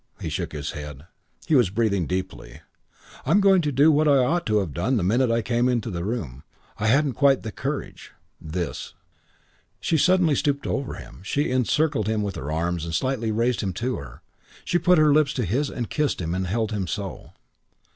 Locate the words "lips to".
15.13-15.45